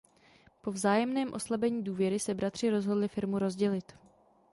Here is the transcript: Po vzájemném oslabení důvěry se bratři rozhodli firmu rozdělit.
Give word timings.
Po 0.61 0.71
vzájemném 0.71 1.33
oslabení 1.33 1.83
důvěry 1.83 2.19
se 2.19 2.33
bratři 2.33 2.69
rozhodli 2.69 3.07
firmu 3.07 3.39
rozdělit. 3.39 3.93